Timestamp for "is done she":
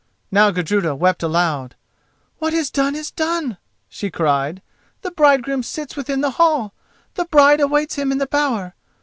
2.95-4.09